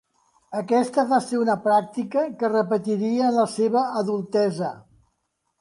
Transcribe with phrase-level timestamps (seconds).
[0.59, 4.73] Aquesta va ser una pràctica que repetiria en la seva adultesa.